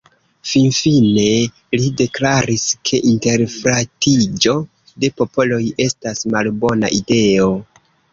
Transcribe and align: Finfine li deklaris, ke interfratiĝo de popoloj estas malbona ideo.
Finfine 0.51 1.25
li 1.81 1.89
deklaris, 1.99 2.63
ke 2.89 2.99
interfratiĝo 3.11 4.55
de 5.05 5.11
popoloj 5.21 5.61
estas 5.87 6.25
malbona 6.37 6.91
ideo. 7.01 7.51